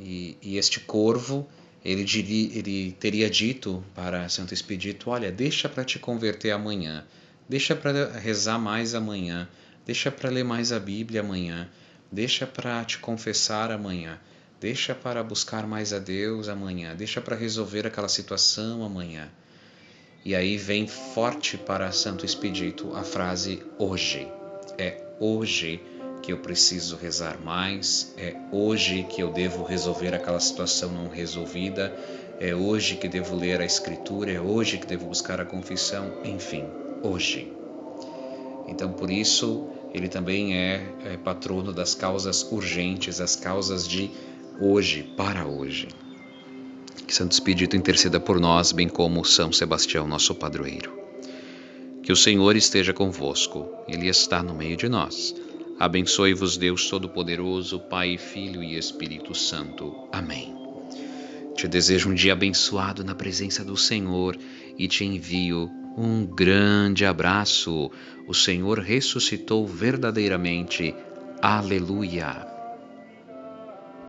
E, 0.00 0.38
e 0.40 0.56
este 0.56 0.80
corvo, 0.80 1.46
ele, 1.84 2.04
diria, 2.04 2.58
ele 2.58 2.96
teria 2.98 3.28
dito 3.28 3.84
para 3.94 4.28
Santo 4.30 4.54
Expedito: 4.54 5.10
Olha, 5.10 5.30
deixa 5.30 5.68
para 5.68 5.84
te 5.84 5.98
converter 5.98 6.52
amanhã, 6.52 7.04
deixa 7.46 7.76
para 7.76 8.18
rezar 8.18 8.58
mais 8.58 8.94
amanhã, 8.94 9.46
deixa 9.84 10.10
para 10.10 10.30
ler 10.30 10.44
mais 10.44 10.72
a 10.72 10.80
Bíblia 10.80 11.20
amanhã, 11.20 11.68
deixa 12.10 12.46
para 12.46 12.82
te 12.82 12.98
confessar 12.98 13.70
amanhã, 13.70 14.18
deixa 14.58 14.94
para 14.94 15.22
buscar 15.22 15.66
mais 15.66 15.92
a 15.92 15.98
Deus 15.98 16.48
amanhã, 16.48 16.96
deixa 16.96 17.20
para 17.20 17.36
resolver 17.36 17.86
aquela 17.86 18.08
situação 18.08 18.82
amanhã. 18.82 19.28
E 20.24 20.34
aí 20.34 20.56
vem 20.56 20.86
forte 20.86 21.58
para 21.58 21.92
Santo 21.92 22.24
Expedito 22.24 22.94
a 22.94 23.02
frase 23.02 23.62
hoje. 23.78 24.26
É 24.78 25.02
hoje 25.18 25.80
que 26.22 26.32
eu 26.32 26.38
preciso 26.38 26.96
rezar 26.96 27.38
mais, 27.42 28.14
é 28.16 28.36
hoje 28.52 29.04
que 29.04 29.22
eu 29.22 29.30
devo 29.30 29.64
resolver 29.64 30.14
aquela 30.14 30.40
situação 30.40 30.90
não 30.90 31.08
resolvida, 31.08 31.94
é 32.38 32.54
hoje 32.54 32.96
que 32.96 33.08
devo 33.08 33.36
ler 33.36 33.60
a 33.60 33.64
Escritura, 33.64 34.32
é 34.32 34.40
hoje 34.40 34.78
que 34.78 34.86
devo 34.86 35.06
buscar 35.06 35.40
a 35.40 35.44
confissão, 35.44 36.12
enfim, 36.24 36.64
hoje. 37.02 37.52
Então, 38.66 38.92
por 38.92 39.10
isso, 39.10 39.68
ele 39.92 40.08
também 40.08 40.56
é, 40.56 40.82
é 41.04 41.16
patrono 41.16 41.72
das 41.72 41.94
causas 41.94 42.42
urgentes, 42.50 43.20
as 43.20 43.36
causas 43.36 43.86
de 43.86 44.10
hoje, 44.60 45.02
para 45.16 45.46
hoje. 45.46 45.88
Que 47.06 47.14
Santo 47.14 47.32
Espírito 47.32 47.76
interceda 47.76 48.20
por 48.20 48.38
nós, 48.38 48.70
bem 48.70 48.88
como 48.88 49.24
São 49.24 49.52
Sebastião, 49.52 50.06
nosso 50.06 50.34
padroeiro. 50.34 50.96
Que 52.02 52.12
o 52.12 52.16
Senhor 52.16 52.54
esteja 52.56 52.92
convosco, 52.92 53.68
Ele 53.88 54.08
está 54.08 54.42
no 54.42 54.54
meio 54.54 54.76
de 54.76 54.88
nós. 54.88 55.34
Abençoe-vos, 55.80 56.58
Deus 56.58 56.90
Todo-Poderoso, 56.90 57.80
Pai, 57.80 58.18
Filho 58.18 58.62
e 58.62 58.76
Espírito 58.76 59.34
Santo. 59.34 60.06
Amém. 60.12 60.54
Te 61.56 61.66
desejo 61.66 62.10
um 62.10 62.14
dia 62.14 62.34
abençoado 62.34 63.02
na 63.02 63.14
presença 63.14 63.64
do 63.64 63.78
Senhor 63.78 64.36
e 64.78 64.86
te 64.86 65.06
envio 65.06 65.70
um 65.96 66.26
grande 66.26 67.06
abraço. 67.06 67.90
O 68.28 68.34
Senhor 68.34 68.78
ressuscitou 68.78 69.66
verdadeiramente. 69.66 70.94
Aleluia. 71.40 72.59